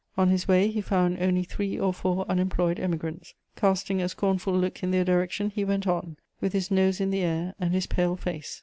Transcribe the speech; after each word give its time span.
On 0.17 0.29
his 0.29 0.47
way 0.47 0.69
he 0.71 0.81
found 0.81 1.21
only 1.21 1.43
three 1.43 1.77
or 1.79 1.93
four 1.93 2.25
unemployed 2.27 2.79
Emigrants: 2.79 3.35
casting 3.55 4.01
a 4.01 4.09
scornful 4.09 4.51
look 4.51 4.81
in 4.81 4.89
their 4.89 5.05
direction, 5.05 5.51
he 5.51 5.63
went 5.63 5.85
on, 5.85 6.17
with 6.39 6.53
his 6.53 6.71
nose 6.71 6.99
in 6.99 7.11
the 7.11 7.21
air, 7.21 7.53
and 7.59 7.71
his 7.75 7.85
pale 7.85 8.15
face. 8.15 8.59